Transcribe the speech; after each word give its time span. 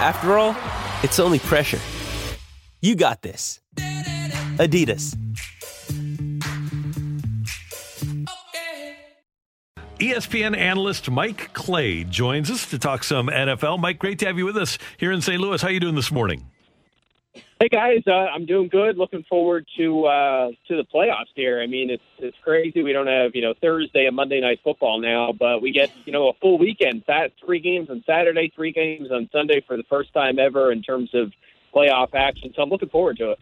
After 0.00 0.38
all, 0.38 0.56
it's 1.02 1.18
only 1.18 1.38
pressure. 1.38 1.78
You 2.80 2.94
got 2.96 3.20
this. 3.20 3.60
Adidas. 4.56 5.14
ESPN 9.98 10.56
analyst 10.56 11.10
Mike 11.10 11.52
Clay 11.52 12.04
joins 12.04 12.50
us 12.50 12.70
to 12.70 12.78
talk 12.78 13.04
some 13.04 13.26
NFL. 13.26 13.78
Mike, 13.78 13.98
great 13.98 14.18
to 14.20 14.26
have 14.26 14.38
you 14.38 14.46
with 14.46 14.56
us 14.56 14.78
here 14.96 15.12
in 15.12 15.20
St. 15.20 15.38
Louis. 15.38 15.60
How 15.60 15.68
are 15.68 15.70
you 15.70 15.80
doing 15.80 15.96
this 15.96 16.10
morning? 16.10 16.46
Hey 17.60 17.68
guys, 17.68 18.02
uh, 18.06 18.12
I'm 18.12 18.46
doing 18.46 18.68
good. 18.68 18.96
Looking 18.96 19.22
forward 19.28 19.66
to 19.76 20.06
uh, 20.06 20.48
to 20.68 20.76
the 20.76 20.84
playoffs 20.94 21.28
here. 21.34 21.60
I 21.60 21.66
mean, 21.66 21.90
it's 21.90 22.02
it's 22.18 22.36
crazy. 22.42 22.82
We 22.82 22.94
don't 22.94 23.06
have 23.06 23.32
you 23.34 23.42
know 23.42 23.52
Thursday 23.60 24.06
and 24.06 24.16
Monday 24.16 24.40
night 24.40 24.60
football 24.64 24.98
now, 24.98 25.34
but 25.38 25.60
we 25.60 25.70
get 25.70 25.90
you 26.06 26.12
know 26.12 26.30
a 26.30 26.32
full 26.40 26.56
weekend. 26.56 27.04
That 27.06 27.32
three 27.44 27.60
games 27.60 27.90
on 27.90 28.02
Saturday, 28.06 28.50
three 28.56 28.72
games 28.72 29.10
on 29.10 29.28
Sunday 29.30 29.62
for 29.66 29.76
the 29.76 29.82
first 29.90 30.10
time 30.14 30.38
ever 30.38 30.72
in 30.72 30.80
terms 30.80 31.10
of 31.12 31.32
playoff 31.74 32.14
action. 32.14 32.50
So 32.56 32.62
I'm 32.62 32.70
looking 32.70 32.88
forward 32.88 33.18
to 33.18 33.32
it. 33.32 33.38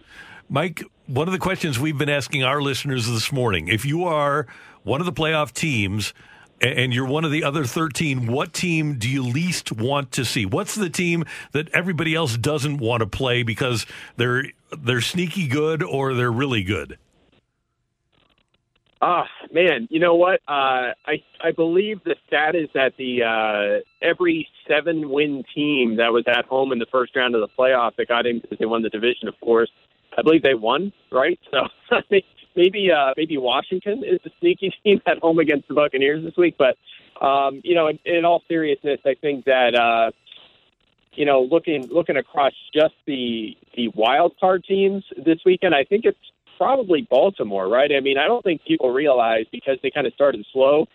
Mike, 0.49 0.83
one 1.07 1.29
of 1.29 1.33
the 1.33 1.39
questions 1.39 1.79
we've 1.79 1.97
been 1.97 2.11
asking 2.11 2.43
our 2.43 2.61
listeners 2.61 3.07
this 3.07 3.31
morning: 3.31 3.69
If 3.69 3.85
you 3.85 4.03
are 4.03 4.49
one 4.83 5.01
of 5.01 5.07
the 5.07 5.13
playoff 5.13 5.53
teams 5.53 6.13
and 6.61 6.93
you're 6.93 7.07
one 7.07 7.25
of 7.25 7.31
the 7.31 7.45
other 7.45 7.65
13, 7.65 8.27
what 8.27 8.53
team 8.53 8.99
do 8.99 9.09
you 9.09 9.23
least 9.23 9.73
want 9.73 10.13
to 10.13 10.25
see? 10.25 10.45
What's 10.47 10.75
the 10.75 10.91
team 10.91 11.25
that 11.53 11.69
everybody 11.71 12.15
else 12.15 12.37
doesn't 12.37 12.79
want 12.79 13.01
to 13.01 13.07
play 13.07 13.43
because 13.43 13.87
they're 14.17 14.45
they're 14.77 15.01
sneaky 15.01 15.47
good 15.47 15.83
or 15.83 16.15
they're 16.15 16.33
really 16.33 16.63
good? 16.63 16.99
Ah, 19.01 19.25
oh, 19.25 19.47
man, 19.53 19.87
you 19.91 20.01
know 20.01 20.17
what? 20.17 20.41
Uh, 20.49 20.93
I 21.07 21.23
I 21.41 21.53
believe 21.55 22.03
the 22.05 22.17
stat 22.27 22.57
is 22.57 22.69
that 22.75 22.95
the 22.99 23.23
uh, 23.23 23.85
every 24.03 24.49
seven 24.67 25.09
win 25.09 25.45
team 25.55 25.97
that 25.97 26.13
was 26.13 26.25
at 26.27 26.47
home 26.47 26.73
in 26.73 26.81
the 26.81 26.87
first 26.91 27.15
round 27.15 27.37
of 27.37 27.41
the 27.41 27.49
playoff 27.57 27.95
that 27.97 28.09
got 28.09 28.27
in 28.27 28.41
because 28.41 28.59
they 28.59 28.67
won 28.67 28.83
the 28.83 28.89
division, 28.89 29.29
of 29.29 29.39
course. 29.41 29.71
I 30.17 30.23
believe 30.23 30.43
they 30.43 30.55
won, 30.55 30.93
right? 31.13 31.39
So 31.51 31.59
I 31.93 32.03
mean, 32.11 32.23
maybe 32.59 32.91
uh, 32.91 33.15
maybe 33.17 33.39
Washington 33.39 34.03
is 34.05 34.21
the 34.25 34.31
sneaky 34.41 34.75
team 34.85 35.01
at 35.07 35.19
home 35.19 35.39
against 35.39 35.69
the 35.69 35.75
Buccaneers 35.75 36.23
this 36.25 36.37
week. 36.37 36.57
But 36.59 36.77
um, 37.25 37.63
you 37.65 37.75
know, 37.75 37.87
in, 37.87 37.99
in 38.05 38.25
all 38.27 38.43
seriousness, 38.49 39.01
I 39.07 39.15
think 39.15 39.47
that 39.47 39.75
uh, 39.75 40.11
you 41.15 41.25
know, 41.25 41.43
looking 41.43 41.87
looking 41.89 42.17
across 42.17 42.53
just 42.75 42.95
the 43.07 43.57
the 43.77 43.89
wild 43.95 44.35
card 44.39 44.65
teams 44.65 45.05
this 45.17 45.39
weekend, 45.47 45.75
I 45.75 45.85
think 45.85 46.05
it's 46.05 46.19
probably 46.59 47.07
Baltimore, 47.09 47.69
right? 47.69 47.91
I 47.97 48.01
mean, 48.01 48.19
I 48.19 48.27
don't 48.27 48.43
think 48.43 48.65
people 48.65 48.91
realize 48.91 49.47
because 49.53 49.79
they 49.83 49.91
kind 49.91 50.07
of 50.07 50.13
started 50.15 50.45
slow 50.53 50.87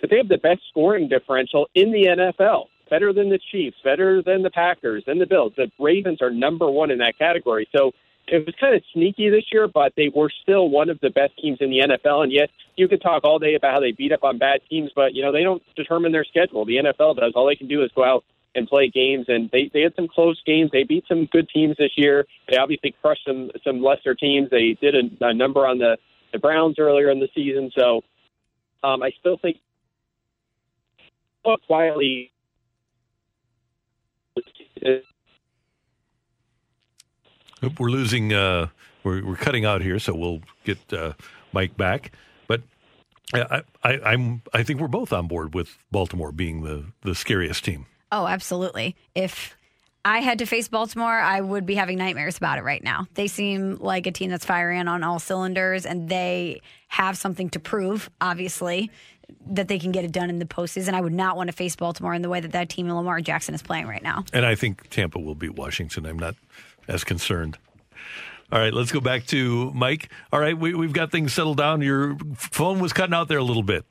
that 0.00 0.10
they 0.10 0.16
have 0.16 0.28
the 0.28 0.38
best 0.38 0.60
scoring 0.68 1.08
differential 1.08 1.68
in 1.74 1.92
the 1.92 2.06
NFL. 2.06 2.66
Better 2.90 3.12
than 3.12 3.30
the 3.30 3.38
Chiefs, 3.50 3.76
better 3.82 4.22
than 4.22 4.42
the 4.42 4.50
Packers, 4.50 5.04
than 5.06 5.18
the 5.18 5.26
Bills. 5.26 5.54
The 5.56 5.70
Ravens 5.78 6.20
are 6.20 6.30
number 6.30 6.70
one 6.70 6.90
in 6.90 6.98
that 6.98 7.16
category. 7.18 7.66
So 7.74 7.92
it 8.28 8.46
was 8.46 8.54
kind 8.60 8.74
of 8.74 8.82
sneaky 8.92 9.30
this 9.30 9.44
year, 9.52 9.68
but 9.68 9.92
they 9.96 10.10
were 10.14 10.30
still 10.42 10.68
one 10.68 10.88
of 10.88 11.00
the 11.00 11.10
best 11.10 11.36
teams 11.38 11.58
in 11.60 11.70
the 11.70 11.80
NFL. 11.80 12.22
And 12.22 12.32
yet, 12.32 12.50
you 12.76 12.88
could 12.88 13.02
talk 13.02 13.24
all 13.24 13.38
day 13.38 13.54
about 13.54 13.74
how 13.74 13.80
they 13.80 13.92
beat 13.92 14.12
up 14.12 14.22
on 14.24 14.38
bad 14.38 14.60
teams, 14.70 14.90
but 14.94 15.14
you 15.14 15.22
know 15.22 15.32
they 15.32 15.42
don't 15.42 15.62
determine 15.76 16.12
their 16.12 16.24
schedule. 16.24 16.64
The 16.64 16.76
NFL 16.76 17.16
does. 17.16 17.32
All 17.34 17.46
they 17.46 17.56
can 17.56 17.68
do 17.68 17.82
is 17.82 17.90
go 17.94 18.04
out 18.04 18.24
and 18.54 18.68
play 18.68 18.88
games, 18.88 19.26
and 19.28 19.50
they 19.50 19.70
they 19.72 19.82
had 19.82 19.94
some 19.96 20.08
close 20.08 20.40
games. 20.44 20.70
They 20.72 20.84
beat 20.84 21.04
some 21.08 21.26
good 21.26 21.48
teams 21.48 21.76
this 21.78 21.92
year. 21.96 22.26
They 22.48 22.56
obviously 22.56 22.94
crushed 23.02 23.24
some 23.26 23.50
some 23.64 23.82
lesser 23.82 24.14
teams. 24.14 24.50
They 24.50 24.76
did 24.80 24.94
a, 24.94 25.26
a 25.26 25.34
number 25.34 25.66
on 25.66 25.78
the 25.78 25.98
the 26.32 26.38
Browns 26.38 26.78
earlier 26.78 27.10
in 27.10 27.20
the 27.20 27.28
season. 27.34 27.70
So 27.76 28.02
um, 28.82 29.02
I 29.02 29.12
still 29.20 29.36
think 29.36 29.58
quietly 31.66 32.32
we're 37.78 37.90
losing. 37.90 38.32
Uh, 38.32 38.68
we're 39.04 39.24
we're 39.24 39.36
cutting 39.36 39.64
out 39.64 39.82
here, 39.82 39.98
so 39.98 40.14
we'll 40.14 40.40
get 40.64 40.78
uh, 40.92 41.12
Mike 41.52 41.76
back. 41.76 42.12
But 42.46 42.62
I, 43.34 43.62
I, 43.82 44.00
I'm 44.04 44.42
I 44.52 44.62
think 44.62 44.80
we're 44.80 44.88
both 44.88 45.12
on 45.12 45.26
board 45.26 45.54
with 45.54 45.76
Baltimore 45.90 46.32
being 46.32 46.62
the 46.62 46.84
the 47.02 47.14
scariest 47.14 47.64
team. 47.64 47.86
Oh, 48.10 48.26
absolutely. 48.26 48.94
If 49.14 49.56
I 50.04 50.18
had 50.18 50.38
to 50.40 50.46
face 50.46 50.68
Baltimore, 50.68 51.18
I 51.18 51.40
would 51.40 51.64
be 51.64 51.74
having 51.76 51.96
nightmares 51.96 52.36
about 52.36 52.58
it 52.58 52.62
right 52.62 52.82
now. 52.82 53.06
They 53.14 53.28
seem 53.28 53.76
like 53.76 54.06
a 54.06 54.12
team 54.12 54.30
that's 54.30 54.44
firing 54.44 54.88
on 54.88 55.04
all 55.04 55.18
cylinders, 55.18 55.86
and 55.86 56.08
they 56.08 56.60
have 56.88 57.16
something 57.16 57.48
to 57.50 57.60
prove, 57.60 58.10
obviously, 58.20 58.90
that 59.46 59.68
they 59.68 59.78
can 59.78 59.92
get 59.92 60.04
it 60.04 60.12
done 60.12 60.28
in 60.28 60.40
the 60.40 60.44
postseason. 60.44 60.94
I 60.94 61.00
would 61.00 61.12
not 61.12 61.36
want 61.36 61.48
to 61.48 61.52
face 61.52 61.76
Baltimore 61.76 62.14
in 62.14 62.22
the 62.22 62.28
way 62.28 62.40
that 62.40 62.52
that 62.52 62.68
team 62.68 62.86
and 62.86 62.96
Lamar 62.96 63.20
Jackson 63.20 63.54
is 63.54 63.62
playing 63.62 63.86
right 63.86 64.02
now. 64.02 64.24
And 64.32 64.44
I 64.44 64.56
think 64.56 64.90
Tampa 64.90 65.18
will 65.18 65.36
beat 65.36 65.54
Washington. 65.54 66.04
I'm 66.04 66.18
not 66.18 66.34
as 66.88 67.04
concerned. 67.04 67.58
All 68.50 68.58
right, 68.58 68.72
let's 68.72 68.92
go 68.92 69.00
back 69.00 69.24
to 69.26 69.70
Mike. 69.72 70.10
All 70.30 70.38
right, 70.38 70.56
we, 70.56 70.74
we've 70.74 70.92
got 70.92 71.10
things 71.10 71.32
settled 71.32 71.56
down. 71.56 71.80
Your 71.80 72.18
phone 72.36 72.80
was 72.80 72.92
cutting 72.92 73.14
out 73.14 73.28
there 73.28 73.38
a 73.38 73.44
little 73.44 73.62
bit. 73.62 73.86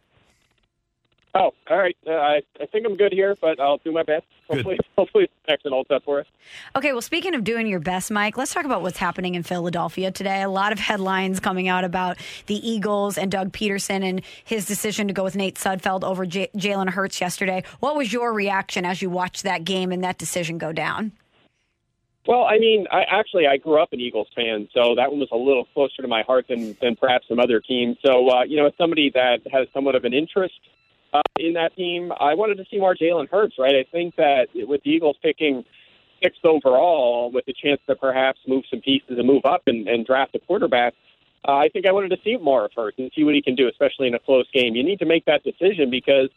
Oh, 1.34 1.52
all 1.70 1.78
right. 1.78 1.96
Uh, 2.06 2.12
I, 2.12 2.42
I 2.60 2.66
think 2.66 2.86
I'm 2.86 2.98
good 2.98 3.14
here, 3.14 3.38
but 3.40 3.60
I'll 3.60 3.78
do 3.78 3.92
my 3.92 4.04
best. 4.04 4.26
Hopefully, 4.50 4.76
good. 4.76 4.86
hopefully, 4.98 5.30
next 5.48 5.64
and 5.64 5.74
all 5.74 5.86
set 5.88 6.04
for 6.04 6.20
us. 6.20 6.26
Okay. 6.76 6.92
Well, 6.92 7.02
speaking 7.02 7.34
of 7.36 7.46
doing 7.46 7.68
your 7.68 7.80
best, 7.80 8.12
Mike, 8.12 8.38
let's 8.38 8.54
talk 8.54 8.66
about 8.66 8.82
what's 8.82 8.98
happening 8.98 9.36
in 9.36 9.44
Philadelphia 9.44 10.12
today. 10.12 10.42
A 10.42 10.50
lot 10.50 10.74
of 10.74 10.80
headlines 10.80 11.40
coming 11.40 11.70
out 11.70 11.86
about 11.86 12.18
the 12.48 12.56
Eagles 12.70 13.18
and 13.18 13.32
Doug 13.32 13.54
Pederson 13.54 14.04
and 14.04 14.22
his 14.44 14.66
decision 14.66 15.08
to 15.08 15.14
go 15.14 15.24
with 15.24 15.38
Nate 15.38 15.56
Sudfeld 15.56 16.04
over 16.04 16.26
J- 16.26 16.50
Jalen 16.56 16.90
Hurts 16.90 17.22
yesterday. 17.22 17.64
What 17.80 17.96
was 17.96 18.12
your 18.12 18.34
reaction 18.34 18.86
as 18.86 19.02
you 19.02 19.10
watched 19.10 19.44
that 19.44 19.64
game 19.64 19.94
and 19.94 20.04
that 20.04 20.18
decision 20.18 20.58
go 20.58 20.74
down? 20.74 21.14
Well, 22.28 22.44
I 22.44 22.60
mean, 22.60 22.86
I 22.92 23.02
actually 23.10 23.48
I 23.48 23.58
grew 23.58 23.82
up 23.82 23.94
an 23.94 24.00
Eagles 24.00 24.28
fan, 24.36 24.70
so 24.74 24.94
that 24.96 25.10
one 25.10 25.20
was 25.20 25.30
a 25.32 25.38
little 25.38 25.66
closer 25.74 26.04
to 26.04 26.08
my 26.08 26.22
heart 26.22 26.46
than 26.48 26.78
than 26.82 26.96
perhaps 26.96 27.28
some 27.28 27.40
other 27.40 27.60
teams. 27.60 27.98
So, 28.06 28.30
uh, 28.30 28.44
you 28.44 28.58
know, 28.58 28.68
as 28.68 28.74
somebody 28.78 29.10
that 29.16 29.40
has 29.52 29.68
somewhat 29.74 29.96
of 29.96 30.06
an 30.06 30.14
interest 30.14 30.60
uh, 31.14 31.22
in 31.40 31.54
that 31.54 31.76
team, 31.76 32.12
I 32.20 32.36
wanted 32.36 32.58
to 32.58 32.66
see 32.70 32.78
more 32.78 32.96
Jalen 32.96 33.30
Hurts. 33.30 33.56
Right, 33.58 33.76
I 33.76 33.86
think 33.92 34.16
that 34.18 34.50
with 34.54 34.84
the 34.84 34.92
Eagles 34.92 35.18
picking 35.24 35.66
sixth 36.22 36.46
overall, 36.46 37.32
with 37.32 37.46
the 37.46 37.54
chance 37.54 37.82
to 37.88 37.96
perhaps 37.96 38.40
move 38.48 38.66
some 38.70 38.82
pieces 38.82 39.18
and 39.18 39.26
move 39.26 39.44
up 39.44 39.64
and, 39.66 39.88
and 39.88 40.06
draft 40.06 40.36
a 40.36 40.40
quarterback. 40.40 40.94
Uh, 41.48 41.54
I 41.54 41.70
think 41.70 41.88
I 41.88 41.92
wanted 41.92 42.10
to 42.10 42.18
see 42.24 42.38
more 42.38 42.66
of 42.66 42.72
Hurts 42.76 43.00
and 43.00 43.12
see 43.16 43.24
what 43.24 43.34
he 43.34 43.42
can 43.42 43.56
do, 43.56 43.68
especially 43.68 44.08
in 44.08 44.14
a 44.14 44.20
close 44.20 44.46
game. 44.54 44.76
You 44.76 44.84
need 44.84 45.00
to 45.00 45.08
make 45.08 45.26
that 45.26 45.44
decision 45.44 45.90
because, 45.90 46.30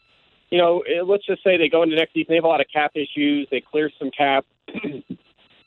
you 0.49 0.57
know, 0.57 0.83
let's 1.05 1.27
just 1.27 1.45
say 1.45 1.59
they 1.59 1.69
go 1.69 1.83
into 1.83 1.95
next 1.95 2.15
season, 2.15 2.29
they 2.31 2.37
have 2.37 2.45
a 2.45 2.49
lot 2.49 2.63
of 2.63 2.69
cap 2.73 2.93
issues, 2.95 3.47
they 3.51 3.61
clear 3.61 3.91
some 3.99 4.11
cap. 4.11 4.47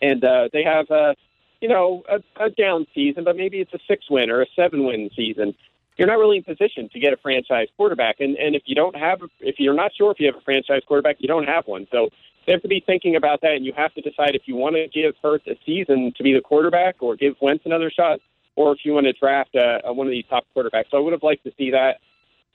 and 0.01 0.23
uh, 0.23 0.49
they 0.53 0.63
have 0.63 0.89
a 0.89 1.15
you 1.61 1.69
know 1.69 2.03
a, 2.09 2.43
a 2.43 2.49
down 2.49 2.87
season, 2.93 3.23
but 3.23 3.35
maybe 3.35 3.59
it's 3.59 3.73
a 3.73 3.79
six 3.87 4.09
win 4.09 4.29
or 4.29 4.41
a 4.41 4.45
seven 4.55 4.85
win 4.85 5.09
season. 5.15 5.55
You're 5.97 6.07
not 6.07 6.19
really 6.19 6.37
in 6.37 6.43
position 6.43 6.89
to 6.93 6.99
get 6.99 7.13
a 7.13 7.17
franchise 7.17 7.67
quarterback, 7.75 8.19
and 8.19 8.35
and 8.37 8.55
if 8.55 8.63
you 8.65 8.75
don't 8.75 8.95
have 8.95 9.21
if 9.39 9.55
you're 9.59 9.73
not 9.73 9.91
sure 9.95 10.11
if 10.11 10.19
you 10.19 10.27
have 10.27 10.35
a 10.35 10.41
franchise 10.41 10.81
quarterback, 10.87 11.17
you 11.19 11.27
don't 11.27 11.45
have 11.45 11.65
one. 11.67 11.87
So 11.91 12.09
they 12.45 12.53
have 12.53 12.61
to 12.61 12.67
be 12.67 12.81
thinking 12.85 13.15
about 13.15 13.41
that, 13.41 13.53
and 13.53 13.65
you 13.65 13.73
have 13.75 13.93
to 13.95 14.01
decide 14.01 14.35
if 14.35 14.43
you 14.45 14.55
want 14.55 14.75
to 14.75 14.87
give 14.87 15.15
Hurts 15.21 15.45
a 15.47 15.57
season 15.65 16.13
to 16.15 16.23
be 16.23 16.33
the 16.33 16.41
quarterback, 16.41 16.95
or 17.01 17.15
give 17.15 17.35
Wentz 17.41 17.65
another 17.65 17.91
shot, 17.91 18.19
or 18.55 18.71
if 18.71 18.79
you 18.83 18.93
want 18.93 19.05
to 19.05 19.13
draft 19.13 19.53
a, 19.55 19.93
one 19.93 20.07
of 20.07 20.11
these 20.11 20.25
top 20.29 20.45
quarterbacks. 20.55 20.85
So 20.91 20.97
I 20.97 20.99
would 21.01 21.13
have 21.13 21.23
liked 21.23 21.43
to 21.43 21.51
see 21.57 21.71
that. 21.71 21.97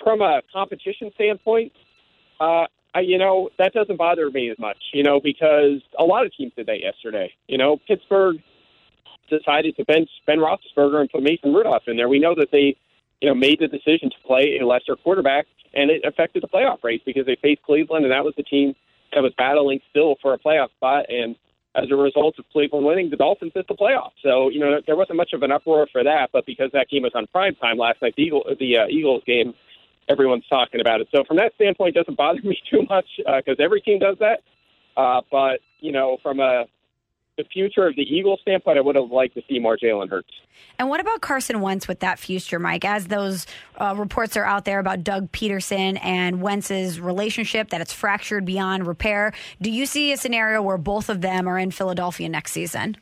From 0.03 0.21
a 0.21 0.43
competition 0.53 1.11
standpoint, 1.15 1.73
uh, 2.41 2.67
I, 2.95 3.01
you 3.01 3.19
know, 3.19 3.49
that 3.59 3.73
doesn't 3.73 3.97
bother 3.97 4.31
me 4.31 4.51
as 4.51 4.59
much, 4.59 4.77
you 4.93 5.03
know, 5.03 5.21
because 5.21 5.81
a 5.99 6.05
lot 6.05 6.27
of 6.27 6.35
teams 6.35 6.53
did 6.55 6.67
that 6.67 6.81
yesterday. 6.81 7.33
You 7.49 7.59
know, 7.59 7.79
Pittsburgh 7.89 8.37
decided 9.31 9.77
to 9.77 9.85
bench 9.85 10.11
Ben 10.27 10.39
Roethlisberger 10.39 11.01
and 11.01 11.11
put 11.11 11.23
Mason 11.23 11.55
Rudolph 11.55 11.85
in 11.87 11.97
there. 11.97 12.09
We 12.09 12.19
know 12.19 12.35
that 12.35 12.51
they, 12.53 12.77
you 13.21 13.29
know, 13.29 13.35
made 13.35 13.61
the 13.61 13.69
decision 13.69 14.11
to 14.11 14.17
play 14.27 14.59
a 14.61 14.67
lesser 14.67 14.95
quarterback, 14.97 15.47
and 15.73 15.91
it 15.91 16.05
affected 16.05 16.43
the 16.43 16.49
playoff 16.49 16.85
race 16.85 17.01
because 17.07 17.25
they 17.25 17.37
faced 17.41 17.63
Cleveland, 17.63 18.05
and 18.05 18.13
that 18.13 18.25
was 18.25 18.35
the 18.37 18.43
team 18.43 18.75
that 19.15 19.23
was 19.23 19.33
battling 19.39 19.81
still 19.91 20.17
for 20.21 20.35
a 20.35 20.39
playoff 20.39 20.71
spot. 20.77 21.07
And 21.09 21.37
as 21.75 21.91
a 21.91 21.97
result 21.97 22.39
of 22.39 22.45
Cleveland 22.53 22.85
winning, 22.85 23.09
the 23.09 23.17
Dolphins 23.17 23.53
missed 23.55 23.69
the 23.69 23.75
playoffs. 23.75 24.21
So, 24.23 24.51
you 24.51 24.61
know, 24.61 24.81
there 24.87 24.97
wasn't 24.97 25.17
much 25.17 25.33
of 25.33 25.43
an 25.43 25.51
uproar 25.51 25.87
for 25.91 26.05
that, 26.05 26.29
but 26.33 26.45
because 26.45 26.71
that 26.73 26.89
game 26.91 27.03
was 27.03 27.13
on 27.15 27.27
prime 27.29 27.55
time 27.55 27.79
last 27.79 28.03
night, 28.03 28.15
the, 28.17 28.23
Eagle, 28.23 28.45
the 28.59 28.77
uh, 28.77 28.87
Eagles 28.89 29.23
game 29.27 29.55
everyone's 30.09 30.47
talking 30.49 30.81
about 30.81 31.01
it. 31.01 31.09
So 31.15 31.25
from 31.25 31.37
that 31.37 31.55
standpoint, 31.55 31.97
it 31.97 32.01
doesn't 32.01 32.17
bother 32.17 32.41
me 32.45 32.59
too 32.71 32.87
much 32.89 33.07
because 33.17 33.57
uh, 33.59 33.63
every 33.63 33.81
team 33.81 33.99
does 33.99 34.17
that. 34.21 34.41
Uh, 34.97 35.23
but 35.31 35.61
you 35.81 35.93
know, 35.93 36.19
from 36.23 36.41
a 36.41 36.65
the 37.39 37.45
future 37.45 37.87
of 37.87 37.97
the 37.97 38.03
Eagles 38.03 38.41
standpoint, 38.43 38.77
I 38.77 38.83
would 38.83 38.95
have 38.95 39.11
liked 39.11 39.35
to 39.37 39.43
see 39.49 39.59
more 39.59 39.77
Jalen 39.77 40.11
Hurts. 40.11 40.29
And 40.79 40.89
what 40.89 41.01
about 41.01 41.23
Carson 41.23 41.61
Wentz 41.61 41.89
with 41.89 42.01
that 42.01 42.19
future, 42.19 42.59
Mike? 42.59 42.85
As 42.85 43.07
those 43.07 43.47
uh, 43.79 43.95
reports 43.97 44.37
are 44.37 44.45
out 44.45 44.65
there 44.67 44.79
about 44.79 45.03
Doug 45.03 45.33
Pederson 45.33 45.99
and 46.05 46.43
Wentz's 46.43 47.01
relationship, 47.01 47.71
that 47.71 47.81
it's 47.81 47.93
fractured 47.93 48.45
beyond 48.45 48.87
repair, 48.87 49.33
do 49.63 49.71
you 49.71 49.87
see 49.87 50.13
a 50.13 50.17
scenario 50.17 50.61
where 50.61 50.77
both 50.77 51.09
of 51.09 51.23
them 51.23 51.49
are 51.49 51.59
in 51.59 51.71
Philadelphia 51.71 52.29
next 52.29 52.53
season? 52.53 52.97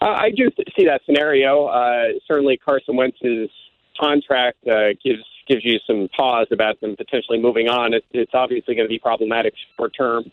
Uh, 0.00 0.06
I 0.06 0.30
do 0.30 0.50
see 0.76 0.86
that 0.86 1.02
scenario. 1.04 1.66
Uh, 1.66 2.04
certainly, 2.26 2.56
Carson 2.56 2.96
Wentz's 2.96 3.50
contract 4.00 4.66
uh, 4.66 4.90
gives 5.04 5.24
gives 5.48 5.64
you 5.64 5.78
some 5.86 6.08
pause 6.16 6.46
about 6.50 6.80
them 6.80 6.96
potentially 6.96 7.40
moving 7.40 7.68
on. 7.68 7.94
It, 7.94 8.04
it's 8.12 8.32
obviously 8.34 8.74
going 8.74 8.86
to 8.86 8.88
be 8.88 8.98
problematic 8.98 9.54
short 9.76 9.94
term. 9.96 10.30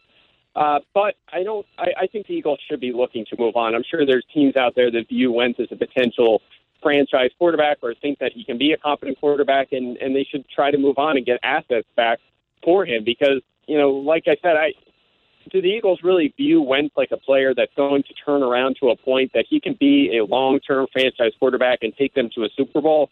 Uh, 0.56 0.80
but 0.94 1.16
I 1.34 1.44
don't. 1.44 1.66
I, 1.78 1.88
I 2.02 2.08
think 2.08 2.28
the 2.28 2.34
Eagles 2.34 2.60
should 2.70 2.80
be 2.80 2.94
looking 2.94 3.26
to 3.30 3.36
move 3.38 3.56
on. 3.56 3.76
I'm 3.76 3.84
sure 3.90 4.06
there's 4.06 4.26
teams 4.34 4.56
out 4.56 4.74
there 4.76 4.90
that 4.92 5.10
view 5.10 5.32
Wentz 5.32 5.60
as 5.60 5.68
a 5.72 5.76
potential 5.76 6.42
franchise 6.82 7.32
quarterback 7.38 7.80
or 7.82 7.94
think 7.96 8.20
that 8.20 8.32
he 8.32 8.44
can 8.46 8.58
be 8.58 8.72
a 8.72 8.78
competent 8.78 9.20
quarterback, 9.20 9.74
and 9.74 9.98
and 9.98 10.16
they 10.16 10.24
should 10.24 10.48
try 10.48 10.72
to 10.72 10.78
move 10.78 10.98
on 10.98 11.18
and 11.18 11.26
get 11.26 11.40
assets 11.44 11.88
back 11.98 12.20
for 12.64 12.86
him 12.86 13.04
because 13.04 13.42
you 13.68 13.78
know, 13.78 13.90
like 13.92 14.24
I 14.28 14.38
said, 14.42 14.56
I 14.56 14.72
do 15.52 15.62
the 15.62 15.68
Eagles 15.68 16.00
really 16.04 16.34
view 16.38 16.62
Wentz 16.62 16.96
like 16.96 17.12
a 17.12 17.18
player 17.18 17.54
that's 17.54 17.74
going 17.76 18.04
to 18.04 18.14
turn 18.14 18.42
around 18.42 18.78
to 18.80 18.90
a 18.90 18.96
point 18.96 19.32
that 19.34 19.46
he 19.50 19.60
can 19.60 19.76
be 19.80 20.18
a 20.18 20.26
long-term 20.26 20.88
franchise 20.92 21.34
quarterback 21.40 21.80
and 21.82 21.94
take 21.96 22.14
them 22.14 22.30
to 22.36 22.44
a 22.44 22.50
Super 22.56 22.82
Bowl? 22.82 23.10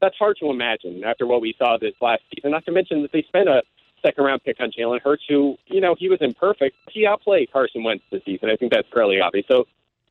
That's 0.00 0.16
hard 0.18 0.36
to 0.40 0.50
imagine 0.50 1.02
after 1.04 1.26
what 1.26 1.40
we 1.40 1.54
saw 1.58 1.78
this 1.78 1.94
last 2.00 2.22
season. 2.34 2.50
Not 2.50 2.64
to 2.66 2.72
mention 2.72 3.02
that 3.02 3.12
they 3.12 3.22
spent 3.22 3.48
a 3.48 3.62
second 4.02 4.24
round 4.24 4.42
pick 4.44 4.56
on 4.60 4.70
Jalen 4.70 5.00
Hurts, 5.02 5.24
who, 5.28 5.56
you 5.66 5.80
know, 5.80 5.96
he 5.98 6.08
was 6.08 6.18
imperfect. 6.20 6.76
He 6.90 7.06
outplayed 7.06 7.52
Carson 7.52 7.82
Wentz 7.82 8.04
this 8.10 8.22
season. 8.24 8.50
I 8.50 8.56
think 8.56 8.72
that's 8.72 8.88
fairly 8.92 9.20
obvious. 9.20 9.46
So, 9.48 9.66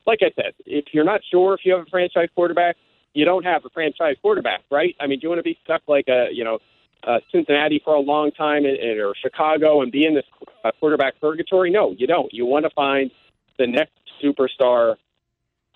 like 0.07 0.19
I 0.21 0.31
said, 0.35 0.53
if 0.65 0.85
you're 0.93 1.05
not 1.05 1.21
sure 1.31 1.53
if 1.53 1.61
you 1.63 1.73
have 1.73 1.87
a 1.87 1.89
franchise 1.89 2.29
quarterback, 2.35 2.75
you 3.13 3.25
don't 3.25 3.43
have 3.43 3.63
a 3.65 3.69
franchise 3.69 4.15
quarterback, 4.21 4.61
right? 4.69 4.95
I 4.99 5.07
mean, 5.07 5.19
do 5.19 5.23
you 5.23 5.29
want 5.29 5.39
to 5.39 5.43
be 5.43 5.57
stuck 5.63 5.81
like 5.87 6.07
a, 6.07 6.27
you 6.31 6.43
know, 6.43 6.59
uh, 7.07 7.19
Cincinnati 7.31 7.81
for 7.83 7.93
a 7.93 7.99
long 7.99 8.31
time 8.31 8.65
and, 8.65 8.99
or 8.99 9.13
Chicago 9.15 9.81
and 9.81 9.91
be 9.91 10.05
in 10.05 10.13
this 10.15 10.25
uh, 10.63 10.71
quarterback 10.79 11.19
purgatory? 11.21 11.71
No, 11.71 11.95
you 11.97 12.07
don't. 12.07 12.33
You 12.33 12.45
want 12.45 12.65
to 12.65 12.71
find 12.71 13.11
the 13.57 13.67
next 13.67 13.93
superstar 14.21 14.95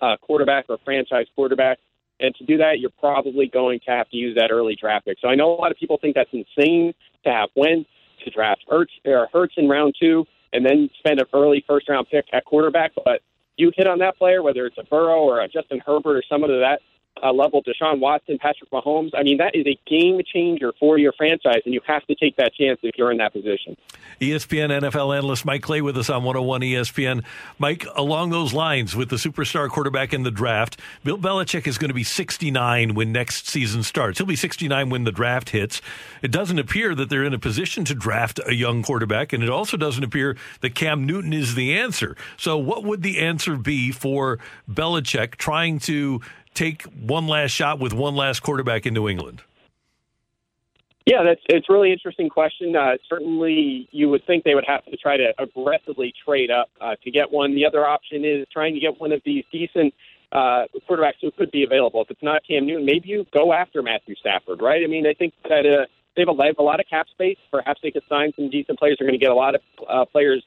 uh, 0.02 0.18
quarterback 0.22 0.66
or 0.70 0.78
franchise 0.84 1.28
quarterback. 1.36 1.80
And 2.20 2.36
to 2.36 2.46
do 2.46 2.58
that, 2.58 2.80
you're 2.80 2.92
probably 3.00 3.48
going 3.48 3.80
to 3.86 3.92
have 3.92 4.10
to 4.10 4.18
use 4.18 4.36
that 4.36 4.52
early 4.52 4.76
draft 4.76 5.06
pick. 5.06 5.18
So 5.22 5.28
I 5.28 5.36
know 5.36 5.52
a 5.52 5.56
lot 5.56 5.72
of 5.72 5.78
people 5.78 5.98
think 6.02 6.16
that's 6.16 6.30
insane 6.34 6.94
to 7.24 7.32
have 7.32 7.50
Wentz 7.56 7.90
to 8.26 8.30
draft 8.30 8.64
Hurts, 8.68 8.92
or 9.06 9.28
Hurts 9.32 9.54
in 9.58 9.70
round 9.70 9.96
two 10.00 10.26
and 10.52 10.66
then 10.66 10.90
spend 11.00 11.20
an 11.20 11.28
early 11.34 11.64
first 11.68 11.88
round 11.88 12.08
pick 12.10 12.26
at 12.34 12.46
quarterback. 12.46 12.92
But 13.06 13.22
you 13.58 13.72
hit 13.76 13.88
on 13.88 14.00
that 14.00 14.18
player, 14.18 14.42
whether 14.42 14.66
it's 14.66 14.78
a 14.78 14.84
Burrow 14.84 15.22
or 15.22 15.42
a 15.42 15.48
Justin 15.48 15.82
Herbert 15.86 16.18
or 16.18 16.24
someone 16.30 16.52
of 16.52 16.60
that 16.60 16.80
uh, 17.22 17.32
level, 17.32 17.62
Deshaun 17.64 18.00
Watson, 18.00 18.38
Patrick 18.38 18.70
Mahomes. 18.72 19.12
I 19.14 19.24
mean, 19.24 19.38
that 19.38 19.56
is 19.56 19.66
a 19.66 19.80
game 19.88 20.22
changer 20.26 20.74
for 20.80 20.98
your 20.98 21.14
franchise, 21.14 21.62
and 21.66 21.74
you 21.74 21.82
have 21.86 22.06
to 22.08 22.16
take 22.16 22.36
that 22.38 22.54
chance 22.54 22.80
if 22.84 22.98
you're 22.98 23.12
in 23.12 23.18
that 23.18 23.34
position. 23.34 23.78
ESPN 24.22 24.70
NFL 24.82 25.18
analyst 25.18 25.46
Mike 25.46 25.62
Clay 25.62 25.82
with 25.82 25.98
us 25.98 26.10
on 26.10 26.24
101 26.24 26.62
ESPN. 26.62 27.24
Mike, 27.58 27.86
along 27.96 28.30
those 28.30 28.54
lines, 28.54 28.96
with 28.96 29.10
the 29.10 29.16
superstar 29.16 29.70
quarterback 29.70 30.14
in 30.14 30.24
the 30.24 30.32
draft, 30.32 30.80
Bill 31.04 31.18
Belichick 31.18 31.68
is 31.68 31.78
going 31.78 31.90
to 31.90 31.94
be 31.94 32.04
69 32.04 32.94
when 32.94 33.12
next 33.12 33.48
season 33.48 33.84
starts. 33.84 34.18
He'll 34.20 34.28
be 34.28 34.36
69 34.36 34.90
when 34.90 35.04
the 35.04 35.12
draft 35.12 35.50
hits. 35.50 35.82
It 36.22 36.32
doesn't 36.32 36.60
appear 36.60 36.96
that 36.96 37.10
they're 37.10 37.24
in 37.24 37.34
a 37.34 37.40
position 37.40 37.86
to 37.86 37.96
draft 37.96 38.40
a 38.46 38.54
young 38.54 38.84
quarterback, 38.84 39.34
and 39.34 39.44
it 39.44 39.50
also 39.50 39.78
doesn't 39.78 40.04
appear 40.04 40.38
that 40.62 40.76
Cam 40.76 41.06
Newton 41.06 41.34
is 41.34 41.56
the 41.56 41.78
answer. 41.78 42.16
So, 42.38 42.58
what 42.58 42.84
would 42.84 43.04
the 43.04 43.20
answer 43.20 43.56
be 43.56 43.92
for 43.92 44.40
Belichick 44.70 45.36
trying 45.36 45.80
to 45.80 46.22
take 46.54 46.84
one 46.84 47.28
last 47.28 47.52
shot 47.52 47.80
with 47.80 47.94
one 47.94 48.16
last 48.16 48.42
quarterback 48.42 48.86
in 48.86 48.94
New 48.94 49.08
England? 49.08 49.42
Yeah, 51.06 51.24
that's 51.24 51.42
it's 51.50 51.70
really 51.70 51.92
interesting 51.92 52.30
question. 52.30 52.76
Uh, 52.76 52.98
certainly, 53.08 53.88
you 53.92 54.10
would 54.10 54.26
think 54.28 54.44
they 54.44 54.54
would 54.54 54.68
have 54.68 54.86
to 54.86 54.96
try 54.96 55.18
to 55.18 55.34
aggressively 55.40 56.14
trade 56.24 56.52
up 56.52 56.70
uh, 56.80 56.96
to 57.04 57.10
get 57.10 57.32
one. 57.32 57.56
The 57.56 57.66
other 57.66 57.86
option 57.86 58.24
is 58.24 58.46
trying 58.54 58.76
to 58.76 58.80
get 58.80 59.00
one 59.02 59.12
of 59.12 59.22
these 59.26 59.44
decent 59.52 59.94
uh, 60.32 60.66
quarterbacks 60.88 61.16
who 61.22 61.32
could 61.32 61.50
be 61.50 61.64
available. 61.64 62.02
If 62.04 62.12
it's 62.12 62.22
not 62.22 62.44
Cam 62.48 62.68
Newton, 62.68 62.86
maybe 62.86 63.10
you 63.10 63.26
go 63.34 63.54
after 63.54 63.82
Matthew 63.82 64.16
Stafford, 64.16 64.62
right? 64.62 64.84
I 64.84 64.88
mean, 64.88 65.08
I 65.08 65.14
think 65.14 65.34
that 65.46 65.66
uh, 65.66 65.86
they 66.16 66.22
have 66.22 66.30
a, 66.30 66.62
a 66.62 66.64
lot 66.64 66.80
of 66.80 66.86
cap 66.88 67.08
space. 67.10 67.38
Perhaps 67.50 67.80
they 67.82 67.90
could 67.90 68.04
sign 68.08 68.32
some 68.36 68.50
decent 68.50 68.78
players. 68.78 68.98
They're 69.00 69.08
going 69.08 69.20
to 69.20 69.24
get 69.24 69.32
a 69.32 69.36
lot 69.36 69.56
of 69.56 69.62
uh, 69.90 70.06
players 70.06 70.44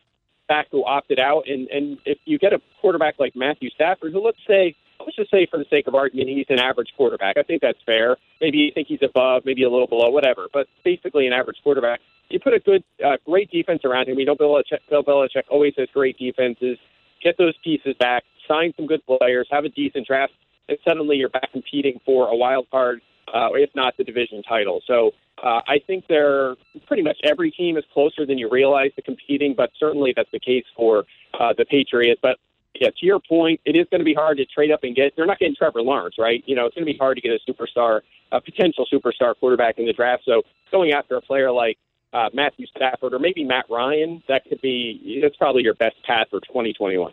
back 0.46 0.68
who 0.70 0.84
opted 0.84 1.18
out, 1.18 1.48
and 1.48 1.68
and 1.68 1.98
if 2.04 2.18
you 2.24 2.38
get 2.38 2.52
a 2.52 2.60
quarterback 2.80 3.14
like 3.18 3.34
Matthew 3.34 3.70
Stafford, 3.70 4.12
who 4.12 4.24
let's 4.24 4.38
say 4.46 4.76
let's 5.04 5.16
just 5.16 5.30
say 5.30 5.46
for 5.50 5.58
the 5.58 5.66
sake 5.70 5.86
of 5.86 5.94
argument, 5.94 6.28
he's 6.28 6.46
an 6.48 6.58
average 6.58 6.92
quarterback. 6.96 7.36
I 7.36 7.42
think 7.42 7.62
that's 7.62 7.78
fair. 7.84 8.16
Maybe 8.40 8.58
you 8.58 8.72
think 8.74 8.88
he's 8.88 9.02
above, 9.02 9.42
maybe 9.44 9.62
a 9.62 9.70
little 9.70 9.86
below, 9.86 10.10
whatever. 10.10 10.48
But 10.52 10.66
basically, 10.84 11.26
an 11.26 11.32
average 11.32 11.58
quarterback. 11.62 12.00
You 12.28 12.40
put 12.40 12.54
a 12.54 12.60
good, 12.60 12.82
uh, 13.04 13.16
great 13.26 13.50
defense 13.50 13.82
around 13.84 14.08
him. 14.08 14.16
We 14.16 14.24
know 14.24 14.34
Bill 14.34 14.48
Belichick, 14.48 14.78
Bill 14.88 15.02
Belichick 15.02 15.44
always 15.50 15.74
has 15.76 15.88
great 15.92 16.18
defenses. 16.18 16.78
Get 17.22 17.36
those 17.36 17.54
pieces 17.62 17.94
back, 17.98 18.24
sign 18.48 18.72
some 18.76 18.86
good 18.86 19.02
players, 19.06 19.46
have 19.50 19.64
a 19.64 19.68
decent 19.68 20.06
draft, 20.06 20.32
and 20.68 20.78
suddenly 20.86 21.16
you're 21.16 21.28
back 21.28 21.52
competing 21.52 22.00
for 22.04 22.28
a 22.28 22.36
wild 22.36 22.68
card, 22.70 23.00
uh, 23.32 23.50
if 23.52 23.70
not 23.74 23.96
the 23.96 24.04
division 24.04 24.42
title. 24.42 24.80
So 24.86 25.12
uh, 25.42 25.60
I 25.68 25.78
think 25.86 26.06
they're 26.08 26.56
pretty 26.86 27.02
much 27.02 27.18
every 27.22 27.50
team 27.50 27.76
is 27.76 27.84
closer 27.92 28.24
than 28.26 28.38
you 28.38 28.48
realize 28.50 28.90
to 28.96 29.02
competing, 29.02 29.54
but 29.56 29.70
certainly 29.78 30.12
that's 30.16 30.30
the 30.32 30.40
case 30.40 30.64
for 30.76 31.04
uh, 31.38 31.52
the 31.56 31.64
Patriots. 31.64 32.20
But 32.22 32.38
yeah, 32.74 32.88
to 32.88 33.06
your 33.06 33.20
point, 33.20 33.60
it 33.64 33.76
is 33.76 33.86
going 33.90 34.00
to 34.00 34.04
be 34.04 34.14
hard 34.14 34.38
to 34.38 34.46
trade 34.46 34.70
up 34.70 34.80
and 34.82 34.96
get. 34.96 35.12
They're 35.16 35.26
not 35.26 35.38
getting 35.38 35.54
Trevor 35.54 35.82
Lawrence, 35.82 36.16
right? 36.18 36.42
You 36.46 36.56
know, 36.56 36.66
it's 36.66 36.74
going 36.74 36.86
to 36.86 36.92
be 36.92 36.98
hard 36.98 37.16
to 37.16 37.20
get 37.20 37.32
a 37.32 37.50
superstar, 37.50 38.00
a 38.32 38.40
potential 38.40 38.86
superstar 38.92 39.34
quarterback 39.38 39.78
in 39.78 39.86
the 39.86 39.92
draft. 39.92 40.22
So 40.24 40.42
going 40.70 40.92
after 40.92 41.16
a 41.16 41.20
player 41.20 41.50
like 41.50 41.78
uh, 42.12 42.28
Matthew 42.32 42.66
Stafford 42.74 43.14
or 43.14 43.18
maybe 43.18 43.44
Matt 43.44 43.66
Ryan, 43.70 44.22
that 44.28 44.44
could 44.48 44.60
be 44.60 45.20
that's 45.22 45.36
probably 45.36 45.62
your 45.62 45.74
best 45.74 45.96
path 46.04 46.28
for 46.30 46.40
2021. 46.40 47.12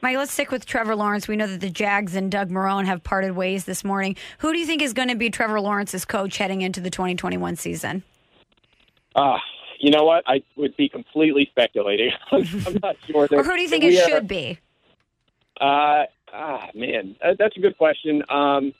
Mike, 0.00 0.16
let's 0.16 0.32
stick 0.32 0.50
with 0.50 0.66
Trevor 0.66 0.94
Lawrence. 0.94 1.26
We 1.26 1.36
know 1.36 1.46
that 1.46 1.60
the 1.60 1.70
Jags 1.70 2.14
and 2.14 2.30
Doug 2.30 2.50
Marrone 2.50 2.84
have 2.86 3.02
parted 3.02 3.32
ways 3.32 3.64
this 3.64 3.84
morning. 3.84 4.16
Who 4.38 4.52
do 4.52 4.58
you 4.58 4.66
think 4.66 4.82
is 4.82 4.92
going 4.92 5.08
to 5.08 5.16
be 5.16 5.30
Trevor 5.30 5.60
Lawrence's 5.60 6.04
coach 6.04 6.38
heading 6.38 6.62
into 6.62 6.80
the 6.80 6.90
2021 6.90 7.56
season? 7.56 8.02
Uh, 9.14 9.38
you 9.80 9.90
know 9.90 10.04
what? 10.04 10.24
I 10.26 10.42
would 10.56 10.76
be 10.76 10.88
completely 10.88 11.48
speculating. 11.50 12.10
I'm 12.32 12.78
not 12.82 12.96
sure. 13.06 13.28
or 13.30 13.42
who 13.42 13.56
do 13.56 13.62
you 13.62 13.68
think 13.68 13.84
it 13.84 13.96
should 14.08 14.28
be? 14.28 14.58
Uh, 15.60 16.04
ah, 16.32 16.68
man, 16.74 17.16
that's 17.38 17.56
a 17.56 17.60
good 17.60 17.76
question. 17.76 18.22
Um, 18.28 18.72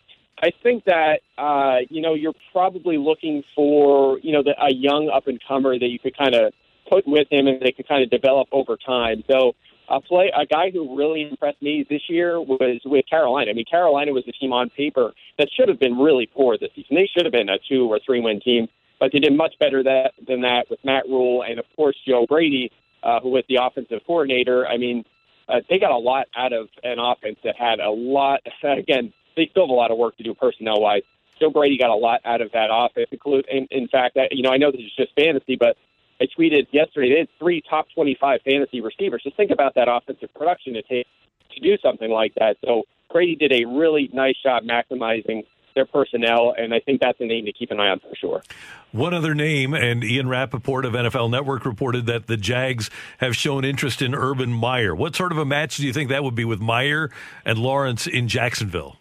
I 0.43 0.51
think 0.63 0.85
that 0.85 1.21
uh, 1.37 1.79
you 1.91 2.01
know 2.01 2.15
you're 2.15 2.35
probably 2.53 2.97
looking 2.97 3.43
for 3.55 4.19
you 4.21 4.33
know 4.33 4.43
the, 4.43 4.55
a 4.63 4.73
young 4.73 5.11
up 5.13 5.27
and 5.27 5.41
comer 5.47 5.79
that 5.79 5.89
you 5.89 5.99
could 5.99 6.17
kind 6.17 6.35
of 6.35 6.53
put 6.89 7.07
with 7.07 7.29
him 7.31 7.47
and 7.47 7.61
they 7.61 7.73
could 7.73 7.89
kind 7.89 8.03
of 8.03 8.11
develop 8.11 8.49
over 8.53 8.77
time. 8.77 9.23
So 9.29 9.55
a 9.89 10.01
play 10.01 10.31
a 10.37 10.47
guy 10.47 10.71
who 10.71 10.97
really 10.97 11.29
impressed 11.29 11.61
me 11.61 11.85
this 11.89 12.03
year 12.09 12.41
was 12.41 12.81
with 12.85 13.05
Carolina. 13.09 13.51
I 13.51 13.55
mean, 13.55 13.65
Carolina 13.65 14.13
was 14.13 14.25
the 14.27 14.33
team 14.33 14.53
on 14.53 14.71
paper 14.71 15.13
that 15.39 15.49
should 15.53 15.69
have 15.69 15.81
been 15.81 15.99
really 15.99 16.27
poor 16.27 16.57
this 16.57 16.71
season. 16.75 16.97
They 16.97 17.11
should 17.13 17.25
have 17.25 17.33
been 17.33 17.49
a 17.49 17.59
two 17.69 17.91
or 17.91 17.99
three 18.05 18.21
win 18.21 18.41
team, 18.41 18.69
but 19.01 19.13
they 19.13 19.19
did 19.19 19.37
much 19.37 19.55
better 19.59 19.83
that, 19.83 20.13
than 20.27 20.43
that 20.43 20.71
with 20.71 20.79
Matt 20.85 21.07
Rhule 21.07 21.43
and 21.43 21.59
of 21.59 21.65
course 21.75 21.97
Joe 22.07 22.27
Brady, 22.29 22.71
uh, 23.03 23.21
who 23.21 23.31
was 23.31 23.45
the 23.49 23.59
offensive 23.61 24.01
coordinator. 24.07 24.67
I 24.67 24.77
mean, 24.77 25.05
uh, 25.49 25.61
they 25.69 25.79
got 25.79 25.91
a 25.91 25.97
lot 25.97 26.27
out 26.37 26.53
of 26.53 26.69
an 26.83 26.99
offense 26.99 27.39
that 27.45 27.57
had 27.57 27.81
a 27.81 27.91
lot. 27.91 28.41
Again, 28.63 29.13
they 29.37 29.49
still 29.51 29.65
have 29.65 29.71
a 29.71 29.75
lot 29.75 29.91
of 29.91 29.99
work 29.99 30.17
to 30.19 30.23
do 30.23 30.35
personnel 30.35 30.81
wise. 30.81 31.03
Joe 31.41 31.51
Brady 31.51 31.79
got 31.79 31.91
a 31.91 31.95
lot 31.95 32.21
out 32.25 32.41
of 32.41 32.53
that 32.53 32.69
offense. 32.73 33.09
Include, 33.13 33.47
in, 33.51 33.67
in 33.71 33.89
fact, 33.89 34.17
that, 34.17 34.33
you 34.33 34.43
know, 34.43 34.51
I 34.51 34.57
know 34.57 34.73
this 34.73 34.81
is 34.81 34.93
just 34.97 35.15
fantasy, 35.15 35.57
but 35.57 35.77
I 36.21 36.27
tweeted 36.27 36.67
yesterday 36.73 37.11
they 37.11 37.19
had 37.21 37.29
three 37.39 37.63
top 37.69 37.87
25 37.95 38.41
fantasy 38.45 38.81
receivers. 38.81 39.23
Just 39.23 39.37
think 39.37 39.53
about 39.53 39.75
that 39.77 39.89
offensive 39.89 40.35
production 40.35 40.75
to 40.75 40.83
take 40.83 41.07
to 41.55 41.61
do 41.61 41.79
something 41.79 42.11
like 42.11 42.35
that. 42.35 42.57
So 42.65 42.83
Brady 43.11 43.37
did 43.37 43.53
a 43.53 43.65
really 43.65 44.11
nice 44.13 44.35
job 44.43 44.65
maximizing 44.65 45.47
their 45.79 45.87
personnel, 45.87 46.55
and 46.59 46.75
I 46.75 46.81
think 46.81 47.01
that's 47.01 47.21
a 47.21 47.25
name 47.25 47.47
to 47.47 47.53
keep 47.53 47.71
an 47.71 47.79
eye 47.79 47.89
on 47.89 48.01
for 48.01 48.15
sure. 48.17 48.43
One 48.91 49.15
other 49.15 49.35
name, 49.35 49.75
and 49.75 50.03
Ian 50.03 50.29
Rapoport 50.29 50.85
of 50.85 50.95
NFL 50.95 51.31
Network 51.31 51.65
reported 51.65 52.07
that 52.07 52.27
the 52.27 52.37
Jags 52.37 52.91
have 53.19 53.37
shown 53.37 53.65
interest 53.65 54.03
in 54.03 54.15
Urban 54.15 54.53
Meyer. 54.53 54.95
What 54.95 55.15
sort 55.15 55.31
of 55.31 55.39
a 55.39 55.45
match 55.45 55.77
do 55.77 55.87
you 55.87 55.93
think 55.93 56.11
that 56.11 56.25
would 56.25 56.35
be 56.35 56.45
with 56.45 56.61
Meyer 56.61 57.11
and 57.45 57.59
Lawrence 57.59 58.07
in 58.07 58.27
Jacksonville? 58.27 58.97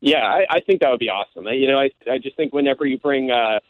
Yeah, 0.00 0.24
I, 0.24 0.44
I 0.50 0.60
think 0.60 0.80
that 0.80 0.90
would 0.90 1.00
be 1.00 1.08
awesome. 1.08 1.46
You 1.46 1.68
know, 1.68 1.78
I, 1.78 1.90
I 2.10 2.18
just 2.18 2.36
think 2.36 2.52
whenever 2.52 2.84
you 2.84 2.98
bring 2.98 3.30
uh, 3.30 3.60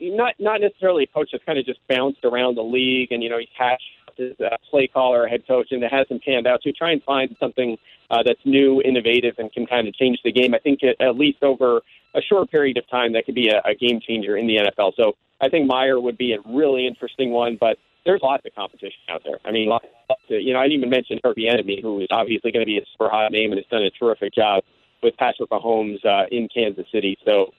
not 0.00 0.34
not 0.38 0.60
necessarily 0.60 1.04
a 1.04 1.06
coach 1.06 1.30
that's 1.32 1.44
kind 1.44 1.58
of 1.58 1.66
just 1.66 1.80
bounced 1.88 2.24
around 2.24 2.56
the 2.56 2.62
league 2.62 3.12
and 3.12 3.22
you 3.22 3.28
know 3.28 3.38
he's 3.38 3.48
hatched 3.56 3.82
his 4.18 4.38
uh, 4.40 4.56
play 4.70 4.86
caller, 4.86 5.26
head 5.26 5.46
coach, 5.46 5.68
and 5.70 5.82
it 5.82 5.92
hasn't 5.92 6.22
panned 6.24 6.46
out. 6.46 6.60
So 6.62 6.70
try 6.76 6.92
and 6.92 7.02
find 7.04 7.34
something 7.40 7.78
uh, 8.10 8.22
that's 8.24 8.40
new, 8.44 8.82
innovative, 8.82 9.36
and 9.38 9.52
can 9.52 9.66
kind 9.66 9.88
of 9.88 9.94
change 9.94 10.18
the 10.24 10.32
game. 10.32 10.54
I 10.54 10.58
think 10.58 10.80
at, 10.84 11.00
at 11.00 11.16
least 11.16 11.42
over 11.42 11.80
a 12.14 12.20
short 12.20 12.50
period 12.50 12.76
of 12.76 12.88
time, 12.90 13.12
that 13.14 13.24
could 13.24 13.34
be 13.34 13.48
a, 13.48 13.60
a 13.64 13.74
game 13.74 14.00
changer 14.00 14.36
in 14.36 14.46
the 14.46 14.56
NFL. 14.56 14.92
So 14.96 15.14
I 15.40 15.48
think 15.48 15.66
Meyer 15.66 16.00
would 16.00 16.18
be 16.18 16.32
a 16.32 16.38
really 16.46 16.86
interesting 16.86 17.30
one, 17.30 17.56
but 17.60 17.78
there's 18.04 18.20
lots 18.22 18.44
of 18.46 18.54
competition 18.54 19.00
out 19.08 19.22
there. 19.24 19.38
I 19.44 19.52
mean, 19.52 19.68
lots 19.68 19.86
of, 20.08 20.16
you 20.28 20.52
know, 20.52 20.60
I 20.60 20.64
didn't 20.64 20.78
even 20.78 20.90
mention 20.90 21.20
Eric 21.24 21.38
Bieniemy, 21.38 21.82
who 21.82 22.00
is 22.00 22.08
obviously 22.10 22.50
going 22.50 22.62
to 22.62 22.66
be 22.66 22.78
a 22.78 22.84
super 22.92 23.10
hot 23.10 23.30
name 23.32 23.52
and 23.52 23.58
has 23.58 23.66
done 23.70 23.82
a 23.82 23.90
terrific 23.90 24.34
job 24.34 24.64
with 25.02 25.16
Patrick 25.16 25.50
Mahomes 25.50 26.04
uh, 26.04 26.26
in 26.30 26.48
Kansas 26.52 26.86
City. 26.90 27.18
So, 27.24 27.52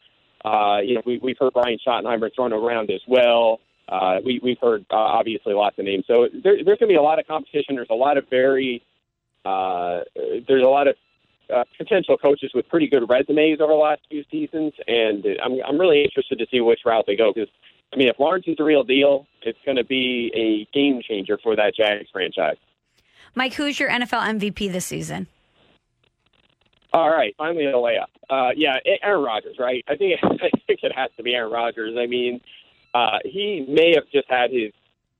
uh, 0.43 0.79
you 0.83 0.95
know, 0.95 1.01
we, 1.05 1.19
we've 1.19 1.37
heard 1.39 1.53
Brian 1.53 1.77
Schottenheimer 1.85 2.33
thrown 2.33 2.53
around 2.53 2.89
as 2.89 3.01
well. 3.07 3.59
Uh, 3.89 4.19
we, 4.23 4.39
we've 4.43 4.59
heard 4.61 4.85
uh, 4.91 4.95
obviously 4.95 5.53
lots 5.53 5.77
of 5.79 5.85
names. 5.85 6.05
So 6.07 6.27
there, 6.31 6.63
there's 6.63 6.77
going 6.77 6.79
to 6.79 6.87
be 6.87 6.95
a 6.95 7.01
lot 7.01 7.19
of 7.19 7.27
competition. 7.27 7.75
There's 7.75 7.89
a 7.89 7.95
lot 7.95 8.17
of 8.17 8.29
very, 8.29 8.83
uh, 9.45 10.01
there's 10.47 10.63
a 10.63 10.67
lot 10.67 10.87
of 10.87 10.95
uh, 11.53 11.63
potential 11.77 12.17
coaches 12.17 12.51
with 12.53 12.67
pretty 12.69 12.87
good 12.87 13.09
resumes 13.09 13.59
over 13.59 13.73
the 13.73 13.79
last 13.79 14.01
few 14.09 14.23
seasons, 14.29 14.73
and 14.87 15.25
I'm 15.43 15.53
I'm 15.67 15.79
really 15.79 16.03
interested 16.03 16.37
to 16.39 16.45
see 16.51 16.61
which 16.61 16.81
route 16.85 17.05
they 17.07 17.15
go 17.15 17.33
because 17.33 17.49
I 17.91 17.95
mean 17.95 18.07
if 18.07 18.19
Lawrence 18.19 18.45
is 18.47 18.57
the 18.57 18.63
real 18.63 18.83
deal, 18.83 19.25
it's 19.41 19.57
going 19.65 19.77
to 19.77 19.83
be 19.83 20.31
a 20.35 20.77
game 20.77 21.01
changer 21.01 21.39
for 21.41 21.55
that 21.55 21.75
Jags 21.75 22.07
franchise. 22.11 22.57
Mike, 23.35 23.53
who's 23.53 23.79
your 23.79 23.89
NFL 23.89 24.39
MVP 24.39 24.71
this 24.71 24.85
season? 24.85 25.27
All 26.93 27.09
right, 27.09 27.35
finally 27.37 27.65
a 27.65 27.73
layup. 27.73 28.07
Uh, 28.29 28.51
yeah, 28.55 28.77
Aaron 29.03 29.23
Rodgers, 29.23 29.57
right? 29.59 29.83
I 29.87 29.95
think 29.95 30.19
I 30.23 30.49
think 30.67 30.79
it 30.83 30.91
has 30.95 31.09
to 31.17 31.23
be 31.23 31.33
Aaron 31.33 31.51
Rodgers. 31.51 31.95
I 31.97 32.05
mean, 32.05 32.41
uh, 32.99 33.19
he 33.23 33.65
may 33.69 33.93
have 33.95 34.05
just 34.11 34.29
had 34.29 34.51
his 34.51 34.71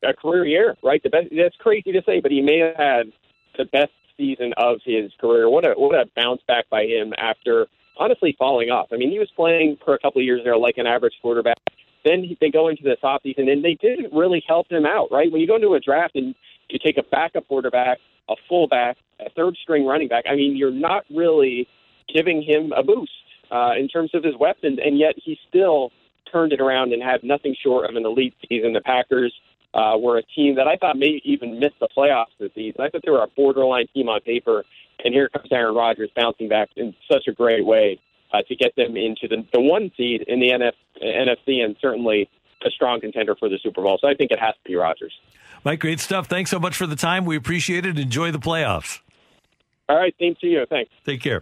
a 0.04 0.14
career 0.14 0.46
year, 0.46 0.78
right? 0.84 1.02
The 1.04 1.10
best. 1.10 1.28
That's 1.36 1.56
crazy 1.58 1.92
to 1.92 2.02
say, 2.06 2.20
but 2.22 2.32
he 2.32 2.42
may 2.42 2.60
have 2.60 2.76
had 2.76 3.12
the 3.58 3.66
best 3.66 3.92
season 4.18 4.54
of 4.58 4.80
his 4.86 5.12
career. 5.20 5.50
What 5.50 5.66
a 5.66 5.74
what 5.74 5.96
a 5.96 6.06
bounce 6.16 6.42
back 6.48 6.70
by 6.70 6.84
him 6.84 7.14
after 7.18 7.68
honestly 7.98 8.36
falling 8.38 8.70
off. 8.70 8.88
I 8.92 8.98
mean, 8.98 9.12
he 9.12 9.20
was 9.20 9.30
playing 9.36 9.78
for 9.84 9.94
a 9.94 10.00
couple 10.00 10.22
of 10.22 10.26
years 10.26 10.42
there 10.44 10.58
like 10.58 10.78
an 10.78 10.88
average 10.88 11.16
quarterback. 11.22 11.58
Then 12.06 12.24
he, 12.24 12.38
they 12.40 12.50
go 12.50 12.70
into 12.70 12.84
the 12.84 12.96
offseason, 13.04 13.52
and 13.52 13.64
they 13.64 13.76
didn't 13.76 14.14
really 14.14 14.42
help 14.48 14.72
him 14.72 14.86
out, 14.86 15.12
right? 15.12 15.30
When 15.30 15.42
you 15.42 15.48
go 15.48 15.56
into 15.56 15.74
a 15.74 15.80
draft 15.82 16.16
and 16.16 16.34
you 16.70 16.80
take 16.84 16.98
a 16.98 17.04
backup 17.04 17.48
quarterback, 17.48 17.98
a 18.30 18.36
fullback, 18.48 18.98
a 19.20 19.30
third 19.32 19.58
string 19.62 19.86
running 19.86 20.08
back, 20.08 20.24
I 20.30 20.36
mean, 20.36 20.56
you're 20.56 20.72
not 20.72 21.04
really 21.14 21.68
giving 22.14 22.42
him 22.42 22.72
a 22.72 22.84
boost 22.84 23.12
uh, 23.52 23.72
in 23.78 23.90
terms 23.90 24.12
of 24.14 24.24
his 24.24 24.34
weapons, 24.40 24.80
and 24.84 24.98
yet 24.98 25.16
he 25.18 25.38
still 25.50 25.92
turned 26.32 26.54
it 26.54 26.62
around 26.62 26.94
and 26.94 27.02
had 27.02 27.24
nothing 27.24 27.56
short 27.62 27.90
of 27.90 27.96
an 27.96 28.06
elite 28.06 28.36
season. 28.48 28.74
The 28.74 28.82
Packers 28.82 29.34
uh, 29.74 29.96
were 30.00 30.18
a 30.18 30.24
team 30.24 30.56
that 30.56 30.68
I 30.68 30.78
thought 30.78 30.98
may 30.98 31.22
even 31.24 31.60
miss 31.60 31.72
the 31.80 31.88
playoffs 31.96 32.38
this 32.40 32.52
season. 32.56 32.82
I 32.82 32.90
thought 32.90 33.02
they 33.06 33.12
were 33.12 33.24
a 33.24 33.28
borderline 33.28 33.88
team 33.94 34.10
on 34.10 34.22
paper, 34.22 34.64
and 35.04 35.14
here 35.14 35.30
comes 35.30 35.48
Aaron 35.52 35.76
Rodgers 35.76 36.10
bouncing 36.16 36.50
back 36.50 36.70
in 36.76 36.94
such 37.12 37.28
a 37.28 37.32
great 37.32 37.66
way 37.66 38.00
uh, 38.34 38.42
to 38.48 38.56
get 38.56 38.76
them 38.76 38.96
into 38.98 39.28
the, 39.28 39.46
the 39.54 39.62
one 39.62 39.92
seed 39.98 40.24
in 40.28 40.40
the 40.40 40.50
NF, 40.50 40.74
NFC 41.02 41.64
and 41.64 41.76
certainly 41.82 42.30
a 42.66 42.70
strong 42.70 43.00
contender 43.00 43.36
for 43.36 43.50
the 43.50 43.58
Super 43.62 43.82
Bowl. 43.82 43.98
So 44.02 44.08
I 44.08 44.14
think 44.14 44.32
it 44.32 44.40
has 44.40 44.54
to 44.54 44.70
be 44.70 44.76
Rodgers. 44.76 45.14
Mike, 45.64 45.80
great 45.80 46.00
stuff. 46.00 46.28
Thanks 46.28 46.50
so 46.50 46.60
much 46.60 46.76
for 46.76 46.88
the 46.88 46.96
time. 46.96 47.26
We 47.26 47.36
appreciate 47.36 47.86
it. 47.86 47.98
Enjoy 47.98 48.32
the 48.32 48.40
playoffs. 48.40 49.00
All 49.88 49.98
right. 49.98 50.14
Same 50.20 50.36
to 50.42 50.48
you. 50.48 50.66
Thanks. 50.70 50.92
Take 51.06 51.22
care. 51.22 51.42